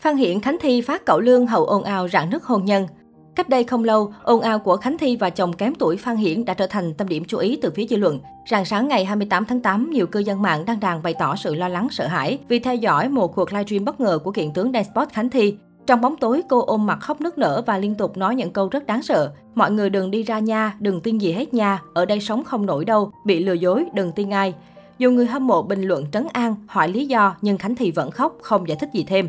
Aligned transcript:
Phan 0.00 0.16
Hiển 0.16 0.40
Khánh 0.40 0.56
Thi 0.60 0.80
phát 0.80 1.04
cậu 1.06 1.20
lương 1.20 1.46
hậu 1.46 1.64
ồn 1.64 1.82
ào 1.82 2.08
rạn 2.08 2.30
nứt 2.30 2.42
hôn 2.44 2.64
nhân. 2.64 2.86
Cách 3.34 3.48
đây 3.48 3.64
không 3.64 3.84
lâu, 3.84 4.12
ồn 4.22 4.40
ào 4.40 4.58
của 4.58 4.76
Khánh 4.76 4.98
Thi 4.98 5.16
và 5.16 5.30
chồng 5.30 5.52
kém 5.52 5.74
tuổi 5.74 5.96
Phan 5.96 6.16
Hiển 6.16 6.44
đã 6.44 6.54
trở 6.54 6.66
thành 6.66 6.94
tâm 6.94 7.08
điểm 7.08 7.24
chú 7.24 7.38
ý 7.38 7.58
từ 7.62 7.70
phía 7.70 7.86
dư 7.86 7.96
luận. 7.96 8.20
Rạng 8.50 8.64
sáng 8.64 8.88
ngày 8.88 9.04
28 9.04 9.44
tháng 9.44 9.60
8, 9.60 9.90
nhiều 9.90 10.06
cư 10.06 10.20
dân 10.20 10.42
mạng 10.42 10.64
đăng 10.66 10.80
đàn 10.80 11.02
bày 11.02 11.14
tỏ 11.18 11.36
sự 11.36 11.54
lo 11.54 11.68
lắng 11.68 11.88
sợ 11.90 12.06
hãi 12.06 12.38
vì 12.48 12.58
theo 12.58 12.74
dõi 12.74 13.08
một 13.08 13.34
cuộc 13.34 13.52
livestream 13.52 13.84
bất 13.84 14.00
ngờ 14.00 14.18
của 14.24 14.32
kiện 14.32 14.52
tướng 14.52 14.72
Dance 14.72 14.90
Khánh 15.12 15.30
Thi. 15.30 15.56
Trong 15.86 16.00
bóng 16.00 16.16
tối, 16.16 16.42
cô 16.48 16.60
ôm 16.60 16.86
mặt 16.86 16.98
khóc 17.00 17.20
nức 17.20 17.38
nở 17.38 17.62
và 17.66 17.78
liên 17.78 17.94
tục 17.94 18.16
nói 18.16 18.34
những 18.34 18.50
câu 18.50 18.68
rất 18.68 18.86
đáng 18.86 19.02
sợ. 19.02 19.32
Mọi 19.54 19.70
người 19.70 19.90
đừng 19.90 20.10
đi 20.10 20.22
ra 20.22 20.38
nha, 20.38 20.74
đừng 20.78 21.00
tin 21.00 21.18
gì 21.18 21.32
hết 21.32 21.54
nha, 21.54 21.82
ở 21.94 22.06
đây 22.06 22.20
sống 22.20 22.44
không 22.44 22.66
nổi 22.66 22.84
đâu, 22.84 23.12
bị 23.24 23.44
lừa 23.44 23.52
dối, 23.52 23.84
đừng 23.94 24.12
tin 24.12 24.30
ai. 24.30 24.54
Dù 24.98 25.10
người 25.10 25.26
hâm 25.26 25.46
mộ 25.46 25.62
bình 25.62 25.82
luận 25.82 26.06
trấn 26.12 26.26
an, 26.32 26.54
hỏi 26.66 26.88
lý 26.88 27.06
do, 27.06 27.36
nhưng 27.40 27.58
Khánh 27.58 27.76
Thi 27.76 27.90
vẫn 27.90 28.10
khóc, 28.10 28.36
không 28.42 28.68
giải 28.68 28.78
thích 28.80 28.90
gì 28.92 29.04
thêm. 29.08 29.28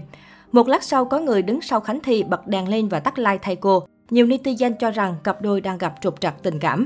Một 0.52 0.68
lát 0.68 0.84
sau, 0.84 1.06
có 1.06 1.20
người 1.20 1.42
đứng 1.42 1.62
sau 1.62 1.80
Khánh 1.80 2.00
Thi 2.00 2.24
bật 2.24 2.48
đèn 2.48 2.70
lên 2.70 2.88
và 2.88 3.00
tắt 3.00 3.20
like 3.20 3.38
thay 3.42 3.55
cô. 3.55 3.84
Nhiều 4.09 4.26
netizen 4.26 4.73
cho 4.80 4.92
rằng 4.92 5.16
cặp 5.23 5.42
đôi 5.42 5.62
đang 5.62 5.78
gặp 5.78 5.94
trục 6.02 6.22
trặc 6.22 6.44
tình 6.44 6.59
cảm. 6.59 6.86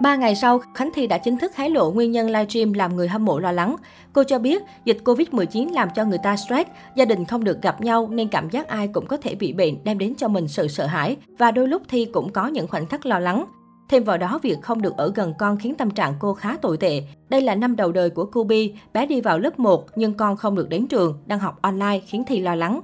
Ba 0.00 0.16
ngày 0.16 0.36
sau, 0.36 0.60
Khánh 0.74 0.90
Thi 0.94 1.06
đã 1.06 1.18
chính 1.18 1.38
thức 1.38 1.56
hé 1.56 1.68
lộ 1.68 1.90
nguyên 1.90 2.12
nhân 2.12 2.26
livestream 2.26 2.72
làm 2.72 2.96
người 2.96 3.08
hâm 3.08 3.24
mộ 3.24 3.38
lo 3.38 3.52
lắng. 3.52 3.76
Cô 4.12 4.24
cho 4.24 4.38
biết 4.38 4.62
dịch 4.84 4.98
Covid-19 5.04 5.72
làm 5.72 5.88
cho 5.94 6.04
người 6.04 6.18
ta 6.22 6.36
stress, 6.36 6.70
gia 6.96 7.04
đình 7.04 7.24
không 7.24 7.44
được 7.44 7.62
gặp 7.62 7.80
nhau 7.80 8.08
nên 8.12 8.28
cảm 8.28 8.50
giác 8.50 8.68
ai 8.68 8.88
cũng 8.88 9.06
có 9.06 9.16
thể 9.16 9.34
bị 9.34 9.52
bệnh 9.52 9.84
đem 9.84 9.98
đến 9.98 10.14
cho 10.14 10.28
mình 10.28 10.48
sự 10.48 10.68
sợ 10.68 10.86
hãi 10.86 11.16
và 11.38 11.50
đôi 11.50 11.68
lúc 11.68 11.82
Thi 11.88 12.04
cũng 12.04 12.32
có 12.32 12.46
những 12.46 12.68
khoảnh 12.68 12.86
khắc 12.86 13.06
lo 13.06 13.18
lắng. 13.18 13.44
Thêm 13.90 14.04
vào 14.04 14.18
đó, 14.18 14.38
việc 14.42 14.62
không 14.62 14.82
được 14.82 14.96
ở 14.96 15.12
gần 15.14 15.34
con 15.38 15.56
khiến 15.56 15.74
tâm 15.74 15.90
trạng 15.90 16.14
cô 16.18 16.34
khá 16.34 16.56
tồi 16.56 16.76
tệ. 16.76 17.02
Đây 17.28 17.40
là 17.40 17.54
năm 17.54 17.76
đầu 17.76 17.92
đời 17.92 18.10
của 18.10 18.26
Kubi, 18.26 18.74
bé 18.92 19.06
đi 19.06 19.20
vào 19.20 19.38
lớp 19.38 19.58
1 19.58 19.86
nhưng 19.96 20.14
con 20.14 20.36
không 20.36 20.54
được 20.54 20.68
đến 20.68 20.86
trường, 20.86 21.18
đang 21.26 21.38
học 21.38 21.58
online 21.62 21.98
khiến 22.06 22.24
Thi 22.26 22.40
lo 22.40 22.54
lắng. 22.54 22.80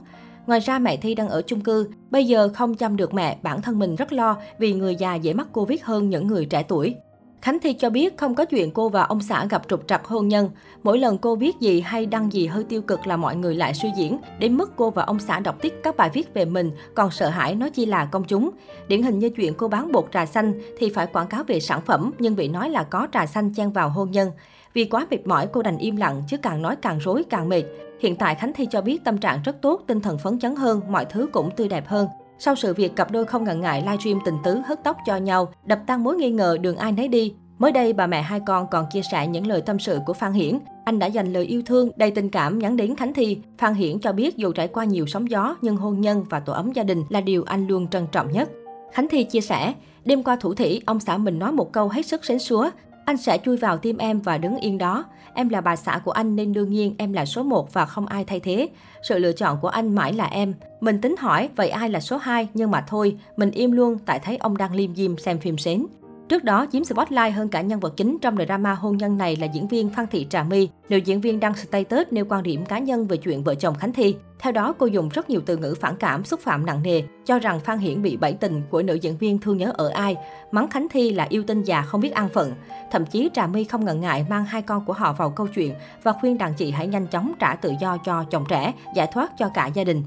Ngoài 0.47 0.61
ra 0.61 0.78
mẹ 0.78 0.97
Thi 0.97 1.14
đang 1.14 1.28
ở 1.28 1.42
chung 1.42 1.61
cư, 1.61 1.88
bây 2.11 2.27
giờ 2.27 2.48
không 2.55 2.74
chăm 2.74 2.97
được 2.97 3.14
mẹ, 3.14 3.38
bản 3.42 3.62
thân 3.62 3.78
mình 3.78 3.97
rất 3.97 4.12
lo 4.12 4.36
vì 4.58 4.72
người 4.72 4.97
già 4.97 5.14
dễ 5.14 5.33
mắc 5.33 5.47
Covid 5.53 5.81
hơn 5.83 6.11
những 6.11 6.27
người 6.27 6.47
trẻ 6.47 6.62
tuổi. 6.62 6.94
Khánh 7.47 7.61
Thi 7.61 7.72
cho 7.72 7.91
biết 7.91 8.16
không 8.16 8.34
có 8.34 8.44
chuyện 8.44 8.70
cô 8.70 8.89
và 8.89 9.02
ông 9.02 9.20
xã 9.20 9.47
gặp 9.50 9.62
trục 9.69 9.89
trặc 9.89 10.05
hôn 10.05 10.28
nhân. 10.28 10.50
Mỗi 10.83 10.98
lần 10.98 11.19
cô 11.19 11.36
viết 11.36 11.61
gì 11.61 11.80
hay 11.80 12.06
đăng 12.06 12.33
gì 12.33 12.47
hơi 12.47 12.64
tiêu 12.64 12.83
cực 12.83 13.06
là 13.06 13.16
mọi 13.16 13.36
người 13.36 13.55
lại 13.55 13.75
suy 13.75 13.88
diễn, 13.97 14.19
đến 14.38 14.56
mức 14.56 14.72
cô 14.77 14.91
và 14.91 15.03
ông 15.03 15.19
xã 15.19 15.41
đọc 15.41 15.56
tích 15.62 15.80
các 15.83 15.97
bài 15.97 16.11
viết 16.12 16.34
về 16.34 16.44
mình 16.44 16.70
còn 16.94 17.11
sợ 17.11 17.28
hãi 17.28 17.55
nói 17.55 17.70
chi 17.70 17.86
là 17.86 18.05
công 18.05 18.25
chúng. 18.25 18.50
Điển 18.88 19.03
hình 19.03 19.19
như 19.19 19.28
chuyện 19.28 19.55
cô 19.55 19.69
bán 19.69 19.92
bột 19.92 20.08
trà 20.12 20.27
xanh 20.27 20.53
thì 20.78 20.91
phải 20.91 21.06
quảng 21.06 21.27
cáo 21.27 21.44
về 21.44 21.61
sản 21.61 21.80
phẩm 21.86 22.12
nhưng 22.19 22.36
bị 22.36 22.48
nói 22.48 22.70
là 22.70 22.83
có 22.83 23.08
trà 23.12 23.27
xanh 23.27 23.55
chen 23.55 23.72
vào 23.72 23.88
hôn 23.88 24.10
nhân. 24.10 24.31
Vì 24.75 24.84
quá 24.84 25.06
mệt 25.10 25.27
mỏi 25.27 25.47
cô 25.53 25.62
đành 25.62 25.78
im 25.78 25.97
lặng 25.97 26.22
chứ 26.28 26.36
càng 26.36 26.62
nói 26.62 26.77
càng 26.77 26.98
rối 26.98 27.25
càng 27.31 27.48
mệt. 27.48 27.62
Hiện 28.00 28.16
tại 28.16 28.34
Khánh 28.34 28.53
Thi 28.53 28.66
cho 28.70 28.81
biết 28.81 29.05
tâm 29.05 29.19
trạng 29.19 29.42
rất 29.44 29.62
tốt, 29.62 29.83
tinh 29.86 30.00
thần 30.00 30.19
phấn 30.19 30.38
chấn 30.38 30.56
hơn, 30.56 30.81
mọi 30.91 31.05
thứ 31.05 31.28
cũng 31.33 31.50
tươi 31.56 31.69
đẹp 31.69 31.88
hơn. 31.88 32.06
Sau 32.39 32.55
sự 32.55 32.75
việc 32.75 32.97
cặp 32.97 33.11
đôi 33.11 33.25
không 33.25 33.45
ngần 33.45 33.61
ngại 33.61 33.83
livestream 33.83 34.19
tình 34.25 34.37
tứ 34.45 34.61
hớt 34.67 34.84
tóc 34.84 34.97
cho 35.06 35.17
nhau, 35.17 35.48
đập 35.65 35.79
tan 35.87 36.05
mối 36.05 36.17
nghi 36.17 36.31
ngờ 36.31 36.59
đường 36.61 36.77
ai 36.77 36.93
nấy 36.93 37.09
đi. 37.09 37.34
Mới 37.59 37.73
đây, 37.73 37.93
bà 37.93 38.06
mẹ 38.06 38.23
hai 38.23 38.41
con 38.47 38.67
còn 38.70 38.87
chia 38.93 39.03
sẻ 39.12 39.27
những 39.27 39.47
lời 39.47 39.61
tâm 39.61 39.78
sự 39.78 39.98
của 40.06 40.12
Phan 40.12 40.33
Hiển. 40.33 40.59
Anh 40.84 40.98
đã 40.98 41.06
dành 41.06 41.33
lời 41.33 41.45
yêu 41.45 41.62
thương, 41.67 41.91
đầy 41.97 42.11
tình 42.11 42.28
cảm 42.28 42.59
nhắn 42.59 42.77
đến 42.77 42.97
Khánh 42.97 43.15
Thi. 43.15 43.39
Phan 43.59 43.75
Hiển 43.75 44.01
cho 44.01 44.12
biết 44.12 44.37
dù 44.37 44.53
trải 44.53 44.69
qua 44.69 44.84
nhiều 44.84 45.06
sóng 45.06 45.31
gió, 45.31 45.56
nhưng 45.62 45.77
hôn 45.77 46.01
nhân 46.01 46.25
và 46.31 46.41
tổ 46.41 46.53
ấm 46.53 46.73
gia 46.73 46.83
đình 46.83 47.05
là 47.09 47.20
điều 47.20 47.45
anh 47.45 47.67
luôn 47.67 47.89
trân 47.89 48.06
trọng 48.12 48.33
nhất. 48.33 48.50
Khánh 48.93 49.09
Thi 49.09 49.25
chia 49.25 49.41
sẻ, 49.41 49.75
đêm 50.05 50.23
qua 50.23 50.37
thủ 50.37 50.55
thủy, 50.55 50.83
ông 50.87 51.00
xã 51.00 51.17
mình 51.17 51.39
nói 51.39 51.53
một 51.53 51.73
câu 51.73 51.89
hết 51.89 52.06
sức 52.06 52.25
xến 52.25 52.39
xúa. 52.39 52.71
Anh 53.07 53.17
sẽ 53.17 53.39
chui 53.45 53.57
vào 53.57 53.77
tim 53.77 53.99
em 53.99 54.21
và 54.21 54.39
đứng 54.39 54.57
yên 54.57 54.79
đó. 54.79 55.05
Em 55.35 55.49
là 55.49 55.61
bà 55.61 55.77
xã 55.77 56.01
của 56.05 56.11
anh 56.11 56.37
nên 56.37 56.53
đương 56.53 56.71
nhiên 56.71 56.95
em 56.99 57.12
là 57.12 57.25
số 57.25 57.43
1 57.43 57.73
và 57.73 57.87
không 57.87 58.07
ai 58.07 58.25
thay 58.25 58.41
thế. 58.41 58.69
Sự 59.03 59.19
lựa 59.19 59.33
chọn 59.33 59.59
của 59.62 59.69
anh 59.69 59.95
mãi 59.95 60.12
là 60.12 60.25
em. 60.25 60.55
Mình 60.81 61.01
tính 61.01 61.15
hỏi 61.19 61.49
vậy 61.57 61.69
ai 61.69 61.91
là 61.91 62.01
số 62.01 62.17
2 62.17 62.49
nhưng 62.55 62.71
mà 62.71 62.84
thôi, 62.89 63.17
mình 63.37 63.51
im 63.51 63.73
luôn 63.73 63.99
tại 64.07 64.19
thấy 64.19 64.37
ông 64.37 64.57
đang 64.57 64.75
liêm 64.75 64.95
diêm 64.95 65.19
xem 65.19 65.39
phim 65.39 65.59
xến. 65.59 65.87
Trước 66.28 66.44
đó, 66.44 66.66
chiếm 66.72 66.84
spotlight 66.84 67.34
hơn 67.34 67.48
cả 67.48 67.60
nhân 67.60 67.80
vật 67.80 67.94
chính 67.96 68.19
trong 68.20 68.37
drama 68.47 68.75
hôn 68.75 68.97
nhân 68.97 69.19
này 69.19 69.37
là 69.37 69.47
diễn 69.47 69.69
viên 69.69 69.91
Phan 69.91 70.06
Thị 70.06 70.26
Trà 70.31 70.42
My. 70.42 70.69
Nữ 70.88 70.97
diễn 70.97 71.20
viên 71.20 71.41
đăng 71.41 71.54
status 71.54 72.06
nêu 72.10 72.25
quan 72.28 72.42
điểm 72.42 72.64
cá 72.64 72.78
nhân 72.78 73.06
về 73.06 73.16
chuyện 73.16 73.44
vợ 73.44 73.54
chồng 73.54 73.75
Khánh 73.75 73.92
Thi. 73.92 74.16
Theo 74.38 74.53
đó, 74.53 74.75
cô 74.78 74.86
dùng 74.86 75.09
rất 75.09 75.31
nhiều 75.31 75.41
từ 75.47 75.56
ngữ 75.56 75.75
phản 75.81 75.97
cảm, 75.97 76.25
xúc 76.25 76.41
phạm 76.41 76.66
nặng 76.66 76.82
nề, 76.82 77.03
cho 77.25 77.38
rằng 77.38 77.60
Phan 77.60 77.78
Hiển 77.78 78.03
bị 78.03 78.16
bẫy 78.16 78.32
tình 78.32 78.62
của 78.70 78.82
nữ 78.82 78.94
diễn 78.94 79.16
viên 79.16 79.38
thương 79.38 79.56
nhớ 79.56 79.72
ở 79.76 79.88
ai, 79.88 80.16
mắng 80.53 80.69
Khánh 80.69 80.86
Thi 80.91 81.10
là 81.10 81.26
yêu 81.28 81.42
tinh 81.47 81.62
già 81.62 81.82
không 81.82 82.00
biết 82.00 82.12
an 82.12 82.28
phận. 82.28 82.53
Thậm 82.91 83.06
chí 83.06 83.31
Trà 83.34 83.47
My 83.47 83.65
không 83.65 83.84
ngần 83.84 84.00
ngại 84.00 84.26
mang 84.28 84.44
hai 84.44 84.62
con 84.62 84.84
của 84.84 84.92
họ 84.92 85.12
vào 85.12 85.31
câu 85.31 85.47
chuyện 85.47 85.75
và 86.03 86.12
khuyên 86.12 86.38
đàn 86.38 86.54
chị 86.54 86.70
hãy 86.70 86.86
nhanh 86.86 87.06
chóng 87.06 87.32
trả 87.38 87.54
tự 87.54 87.72
do 87.81 87.97
cho 88.04 88.25
chồng 88.31 88.44
trẻ, 88.48 88.72
giải 88.94 89.09
thoát 89.12 89.32
cho 89.38 89.48
cả 89.48 89.66
gia 89.66 89.84
đình. 89.84 90.03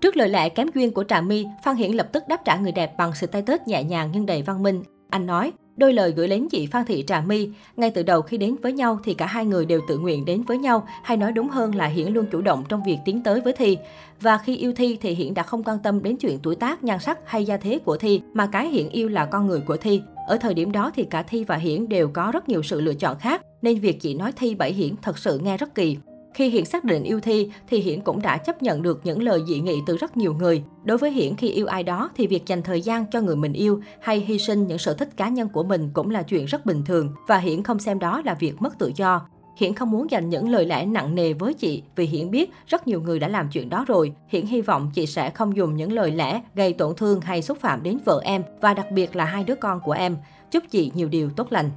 Trước 0.00 0.16
lời 0.16 0.28
lẽ 0.28 0.48
kém 0.48 0.68
duyên 0.74 0.94
của 0.94 1.04
Trà 1.04 1.20
My, 1.20 1.46
Phan 1.64 1.76
Hiển 1.76 1.92
lập 1.92 2.08
tức 2.12 2.24
đáp 2.28 2.44
trả 2.44 2.56
người 2.56 2.72
đẹp 2.72 2.96
bằng 2.98 3.14
sự 3.14 3.26
tay 3.26 3.42
tết 3.42 3.68
nhẹ 3.68 3.84
nhàng 3.84 4.10
nhưng 4.12 4.26
đầy 4.26 4.42
văn 4.42 4.62
minh. 4.62 4.82
Anh 5.16 5.26
nói, 5.26 5.52
đôi 5.76 5.92
lời 5.92 6.12
gửi 6.16 6.28
đến 6.28 6.48
chị 6.50 6.66
Phan 6.66 6.86
Thị 6.86 7.04
Trà 7.06 7.20
My, 7.20 7.48
ngay 7.76 7.90
từ 7.90 8.02
đầu 8.02 8.22
khi 8.22 8.36
đến 8.36 8.56
với 8.62 8.72
nhau 8.72 8.98
thì 9.04 9.14
cả 9.14 9.26
hai 9.26 9.46
người 9.46 9.66
đều 9.66 9.80
tự 9.88 9.98
nguyện 9.98 10.24
đến 10.24 10.42
với 10.42 10.58
nhau, 10.58 10.86
hay 11.02 11.16
nói 11.16 11.32
đúng 11.32 11.48
hơn 11.48 11.74
là 11.74 11.86
Hiển 11.86 12.12
luôn 12.12 12.26
chủ 12.32 12.40
động 12.40 12.64
trong 12.68 12.82
việc 12.86 12.98
tiến 13.04 13.22
tới 13.22 13.40
với 13.40 13.52
Thi. 13.52 13.78
Và 14.20 14.38
khi 14.38 14.56
yêu 14.56 14.72
Thi 14.76 14.98
thì 15.00 15.14
Hiển 15.14 15.34
đã 15.34 15.42
không 15.42 15.62
quan 15.64 15.78
tâm 15.78 16.02
đến 16.02 16.16
chuyện 16.16 16.38
tuổi 16.42 16.56
tác, 16.56 16.84
nhan 16.84 16.98
sắc 16.98 17.18
hay 17.24 17.44
gia 17.44 17.56
thế 17.56 17.78
của 17.78 17.96
Thi, 17.96 18.20
mà 18.32 18.46
cái 18.46 18.68
Hiển 18.68 18.88
yêu 18.88 19.08
là 19.08 19.24
con 19.24 19.46
người 19.46 19.60
của 19.60 19.76
Thi. 19.76 20.02
Ở 20.26 20.36
thời 20.36 20.54
điểm 20.54 20.72
đó 20.72 20.90
thì 20.94 21.04
cả 21.04 21.22
Thi 21.22 21.44
và 21.44 21.56
Hiển 21.56 21.88
đều 21.88 22.08
có 22.08 22.30
rất 22.32 22.48
nhiều 22.48 22.62
sự 22.62 22.80
lựa 22.80 22.94
chọn 22.94 23.18
khác, 23.18 23.42
nên 23.62 23.78
việc 23.78 24.00
chị 24.00 24.14
nói 24.14 24.32
Thi 24.32 24.54
bẫy 24.54 24.72
Hiển 24.72 24.94
thật 25.02 25.18
sự 25.18 25.38
nghe 25.38 25.56
rất 25.56 25.74
kỳ. 25.74 25.96
Khi 26.36 26.48
Hiển 26.48 26.64
xác 26.64 26.84
định 26.84 27.02
yêu 27.02 27.20
Thi, 27.20 27.50
thì 27.68 27.78
Hiển 27.78 28.00
cũng 28.00 28.22
đã 28.22 28.36
chấp 28.36 28.62
nhận 28.62 28.82
được 28.82 29.00
những 29.04 29.22
lời 29.22 29.42
dị 29.48 29.60
nghị 29.60 29.80
từ 29.86 29.96
rất 29.96 30.16
nhiều 30.16 30.34
người. 30.34 30.62
Đối 30.84 30.98
với 30.98 31.10
Hiển 31.10 31.36
khi 31.36 31.48
yêu 31.48 31.66
ai 31.66 31.82
đó 31.82 32.10
thì 32.16 32.26
việc 32.26 32.46
dành 32.46 32.62
thời 32.62 32.80
gian 32.80 33.04
cho 33.10 33.20
người 33.20 33.36
mình 33.36 33.52
yêu 33.52 33.80
hay 34.00 34.20
hy 34.20 34.38
sinh 34.38 34.66
những 34.66 34.78
sở 34.78 34.94
thích 34.94 35.16
cá 35.16 35.28
nhân 35.28 35.48
của 35.48 35.62
mình 35.62 35.90
cũng 35.92 36.10
là 36.10 36.22
chuyện 36.22 36.44
rất 36.44 36.66
bình 36.66 36.84
thường 36.84 37.12
và 37.26 37.38
Hiển 37.38 37.62
không 37.62 37.78
xem 37.78 37.98
đó 37.98 38.22
là 38.24 38.34
việc 38.34 38.62
mất 38.62 38.78
tự 38.78 38.92
do. 38.96 39.26
Hiển 39.56 39.74
không 39.74 39.90
muốn 39.90 40.10
dành 40.10 40.28
những 40.28 40.48
lời 40.48 40.66
lẽ 40.66 40.86
nặng 40.86 41.14
nề 41.14 41.32
với 41.32 41.54
chị 41.54 41.82
vì 41.96 42.06
Hiển 42.06 42.30
biết 42.30 42.50
rất 42.66 42.88
nhiều 42.88 43.00
người 43.00 43.18
đã 43.18 43.28
làm 43.28 43.48
chuyện 43.52 43.68
đó 43.68 43.84
rồi. 43.88 44.12
Hiển 44.28 44.46
hy 44.46 44.60
vọng 44.60 44.90
chị 44.94 45.06
sẽ 45.06 45.30
không 45.30 45.56
dùng 45.56 45.76
những 45.76 45.92
lời 45.92 46.10
lẽ 46.10 46.40
gây 46.54 46.72
tổn 46.72 46.94
thương 46.96 47.20
hay 47.20 47.42
xúc 47.42 47.58
phạm 47.60 47.82
đến 47.82 47.98
vợ 48.04 48.20
em 48.24 48.42
và 48.60 48.74
đặc 48.74 48.86
biệt 48.90 49.16
là 49.16 49.24
hai 49.24 49.44
đứa 49.44 49.54
con 49.54 49.80
của 49.80 49.92
em. 49.92 50.16
Chúc 50.50 50.64
chị 50.70 50.90
nhiều 50.94 51.08
điều 51.08 51.30
tốt 51.30 51.46
lành. 51.52 51.70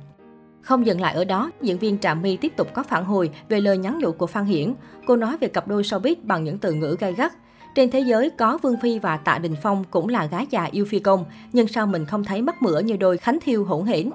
Không 0.61 0.85
dừng 0.85 1.01
lại 1.01 1.13
ở 1.13 1.25
đó, 1.25 1.51
diễn 1.61 1.77
viên 1.77 1.97
Trạm 1.97 2.21
My 2.21 2.37
tiếp 2.37 2.53
tục 2.55 2.67
có 2.73 2.83
phản 2.83 3.05
hồi 3.05 3.29
về 3.49 3.61
lời 3.61 3.77
nhắn 3.77 3.99
nhủ 3.99 4.11
của 4.11 4.27
Phan 4.27 4.45
Hiển. 4.45 4.73
Cô 5.07 5.15
nói 5.15 5.37
về 5.37 5.47
cặp 5.47 5.67
đôi 5.67 5.83
showbiz 5.83 6.15
bằng 6.23 6.43
những 6.43 6.57
từ 6.57 6.73
ngữ 6.73 6.95
gay 6.99 7.13
gắt. 7.13 7.33
Trên 7.75 7.91
thế 7.91 7.99
giới 7.99 8.29
có 8.29 8.57
Vương 8.57 8.77
Phi 8.81 8.99
và 8.99 9.17
Tạ 9.17 9.37
Đình 9.37 9.55
Phong 9.63 9.83
cũng 9.91 10.07
là 10.07 10.25
gái 10.25 10.47
già 10.49 10.63
yêu 10.63 10.85
phi 10.85 10.99
công, 10.99 11.25
nhưng 11.53 11.67
sao 11.67 11.87
mình 11.87 12.05
không 12.05 12.23
thấy 12.23 12.41
mắc 12.41 12.61
mửa 12.61 12.79
như 12.79 12.97
đôi 12.97 13.17
Khánh 13.17 13.39
Thiêu 13.41 13.65
hỗn 13.65 13.85
hển. 13.85 14.09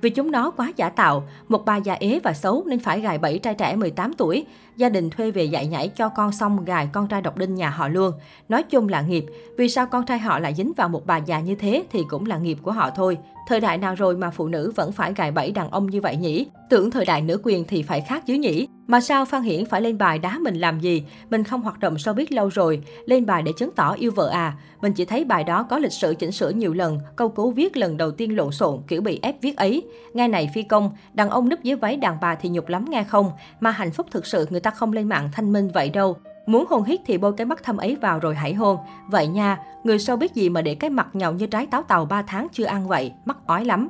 Vì 0.00 0.10
chúng 0.10 0.30
nó 0.30 0.50
quá 0.50 0.72
giả 0.76 0.88
tạo, 0.88 1.28
một 1.48 1.64
bà 1.64 1.76
già 1.76 1.94
ế 1.94 2.20
và 2.22 2.32
xấu 2.32 2.64
nên 2.66 2.78
phải 2.78 3.00
gài 3.00 3.18
bẫy 3.18 3.38
trai 3.38 3.54
trẻ 3.54 3.76
18 3.76 4.12
tuổi. 4.12 4.46
Gia 4.76 4.88
đình 4.88 5.10
thuê 5.10 5.30
về 5.30 5.44
dạy 5.44 5.66
nhảy 5.66 5.88
cho 5.88 6.08
con 6.08 6.32
xong 6.32 6.64
gài 6.64 6.88
con 6.92 7.08
trai 7.08 7.22
độc 7.22 7.36
đinh 7.36 7.54
nhà 7.54 7.70
họ 7.70 7.88
luôn. 7.88 8.12
Nói 8.48 8.62
chung 8.62 8.88
là 8.88 9.00
nghiệp, 9.00 9.24
vì 9.56 9.68
sao 9.68 9.86
con 9.86 10.06
trai 10.06 10.18
họ 10.18 10.38
lại 10.38 10.54
dính 10.54 10.72
vào 10.76 10.88
một 10.88 11.06
bà 11.06 11.16
già 11.16 11.40
như 11.40 11.54
thế 11.54 11.84
thì 11.90 12.00
cũng 12.08 12.26
là 12.26 12.38
nghiệp 12.38 12.58
của 12.62 12.72
họ 12.72 12.90
thôi. 12.90 13.18
Thời 13.48 13.60
đại 13.60 13.78
nào 13.78 13.94
rồi 13.94 14.16
mà 14.16 14.30
phụ 14.30 14.48
nữ 14.48 14.72
vẫn 14.76 14.92
phải 14.92 15.12
gài 15.16 15.30
bẫy 15.30 15.50
đàn 15.50 15.70
ông 15.70 15.86
như 15.86 16.00
vậy 16.00 16.16
nhỉ? 16.16 16.46
Tưởng 16.70 16.90
thời 16.90 17.04
đại 17.04 17.22
nữ 17.22 17.40
quyền 17.42 17.64
thì 17.64 17.82
phải 17.82 18.00
khác 18.00 18.26
chứ 18.26 18.34
nhỉ? 18.34 18.68
Mà 18.86 19.00
sao 19.00 19.24
Phan 19.24 19.42
Hiển 19.42 19.66
phải 19.66 19.80
lên 19.80 19.98
bài 19.98 20.18
đá 20.18 20.38
mình 20.38 20.54
làm 20.54 20.80
gì? 20.80 21.04
Mình 21.30 21.44
không 21.44 21.60
hoạt 21.60 21.78
động 21.78 21.94
showbiz 21.94 22.26
lâu 22.30 22.48
rồi, 22.48 22.82
lên 23.06 23.26
bài 23.26 23.42
để 23.42 23.52
chứng 23.56 23.70
tỏ 23.76 23.92
yêu 23.92 24.10
vợ 24.10 24.28
à. 24.28 24.56
Mình 24.80 24.92
chỉ 24.92 25.04
thấy 25.04 25.24
bài 25.24 25.44
đó 25.44 25.62
có 25.62 25.78
lịch 25.78 25.92
sử 25.92 26.14
chỉnh 26.14 26.32
sửa 26.32 26.50
nhiều 26.50 26.74
lần, 26.74 26.98
câu 27.16 27.28
cú 27.28 27.50
viết 27.50 27.76
lần 27.76 27.96
đầu 27.96 28.10
tiên 28.10 28.36
lộn 28.36 28.52
xộn 28.52 28.80
kiểu 28.88 29.00
bị 29.00 29.18
ép 29.22 29.42
viết 29.42 29.56
ấy. 29.56 29.82
Nghe 30.14 30.28
này 30.28 30.50
phi 30.54 30.62
công, 30.62 30.90
đàn 31.14 31.30
ông 31.30 31.48
núp 31.48 31.62
dưới 31.62 31.76
váy 31.76 31.96
đàn 31.96 32.18
bà 32.20 32.34
thì 32.34 32.48
nhục 32.48 32.68
lắm 32.68 32.84
nghe 32.88 33.04
không? 33.04 33.30
Mà 33.60 33.70
hạnh 33.70 33.92
phúc 33.92 34.06
thực 34.10 34.26
sự 34.26 34.46
người 34.50 34.60
ta 34.60 34.70
không 34.70 34.92
lên 34.92 35.08
mạng 35.08 35.28
thanh 35.32 35.52
minh 35.52 35.70
vậy 35.74 35.90
đâu. 35.90 36.16
Muốn 36.48 36.66
hôn 36.68 36.84
hít 36.84 37.00
thì 37.06 37.18
bôi 37.18 37.32
cái 37.32 37.46
mắt 37.46 37.62
thâm 37.62 37.76
ấy 37.76 37.96
vào 37.96 38.18
rồi 38.18 38.34
hãy 38.34 38.54
hôn. 38.54 38.78
Vậy 39.08 39.26
nha, 39.26 39.58
người 39.84 39.98
sau 39.98 40.16
biết 40.16 40.34
gì 40.34 40.48
mà 40.48 40.62
để 40.62 40.74
cái 40.74 40.90
mặt 40.90 41.08
nhậu 41.12 41.32
như 41.32 41.46
trái 41.46 41.66
táo 41.66 41.82
tàu 41.82 42.04
3 42.04 42.22
tháng 42.22 42.46
chưa 42.52 42.64
ăn 42.64 42.88
vậy, 42.88 43.12
mắc 43.24 43.36
ói 43.46 43.64
lắm. 43.64 43.88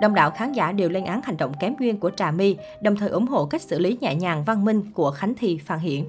Đông 0.00 0.14
đảo 0.14 0.30
khán 0.30 0.52
giả 0.52 0.72
đều 0.72 0.88
lên 0.88 1.04
án 1.04 1.20
hành 1.24 1.36
động 1.36 1.52
kém 1.60 1.74
duyên 1.80 2.00
của 2.00 2.10
Trà 2.10 2.30
My, 2.30 2.56
đồng 2.82 2.96
thời 2.96 3.08
ủng 3.08 3.26
hộ 3.26 3.46
cách 3.46 3.62
xử 3.62 3.78
lý 3.78 3.98
nhẹ 4.00 4.14
nhàng 4.14 4.44
văn 4.44 4.64
minh 4.64 4.82
của 4.94 5.10
Khánh 5.10 5.34
Thi 5.34 5.58
Phan 5.64 5.78
Hiển. 5.78 6.04